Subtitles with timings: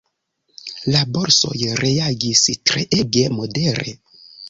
[0.95, 3.99] La borsoj reagis treege modere.